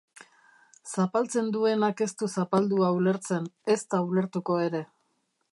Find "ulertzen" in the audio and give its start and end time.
3.03-3.49